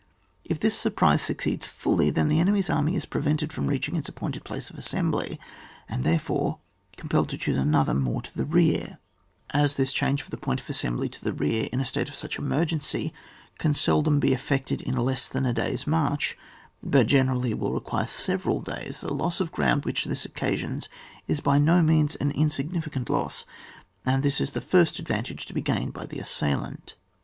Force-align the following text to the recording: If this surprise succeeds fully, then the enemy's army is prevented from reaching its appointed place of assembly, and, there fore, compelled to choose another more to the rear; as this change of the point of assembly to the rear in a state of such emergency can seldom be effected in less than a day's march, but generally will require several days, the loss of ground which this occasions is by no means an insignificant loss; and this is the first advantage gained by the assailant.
If 0.43 0.59
this 0.59 0.75
surprise 0.75 1.21
succeeds 1.21 1.67
fully, 1.67 2.09
then 2.09 2.27
the 2.27 2.39
enemy's 2.39 2.71
army 2.71 2.95
is 2.95 3.05
prevented 3.05 3.53
from 3.53 3.67
reaching 3.67 3.95
its 3.95 4.09
appointed 4.09 4.43
place 4.43 4.71
of 4.71 4.75
assembly, 4.79 5.39
and, 5.87 6.03
there 6.03 6.17
fore, 6.17 6.57
compelled 6.97 7.29
to 7.29 7.37
choose 7.37 7.59
another 7.59 7.93
more 7.93 8.23
to 8.23 8.35
the 8.35 8.43
rear; 8.47 8.97
as 9.51 9.75
this 9.75 9.93
change 9.93 10.23
of 10.23 10.31
the 10.31 10.37
point 10.37 10.59
of 10.59 10.67
assembly 10.71 11.07
to 11.09 11.23
the 11.23 11.33
rear 11.33 11.69
in 11.71 11.79
a 11.79 11.85
state 11.85 12.09
of 12.09 12.15
such 12.15 12.39
emergency 12.39 13.13
can 13.59 13.75
seldom 13.75 14.19
be 14.19 14.33
effected 14.33 14.81
in 14.81 14.95
less 14.95 15.27
than 15.27 15.45
a 15.45 15.53
day's 15.53 15.85
march, 15.85 16.35
but 16.81 17.05
generally 17.05 17.53
will 17.53 17.71
require 17.73 18.07
several 18.07 18.59
days, 18.59 19.01
the 19.01 19.13
loss 19.13 19.39
of 19.39 19.51
ground 19.51 19.85
which 19.85 20.05
this 20.05 20.25
occasions 20.25 20.89
is 21.27 21.41
by 21.41 21.59
no 21.59 21.83
means 21.83 22.15
an 22.15 22.31
insignificant 22.31 23.07
loss; 23.07 23.45
and 24.03 24.23
this 24.23 24.41
is 24.41 24.53
the 24.53 24.61
first 24.61 24.97
advantage 24.97 25.45
gained 25.63 25.93
by 25.93 26.07
the 26.07 26.17
assailant. 26.17 26.95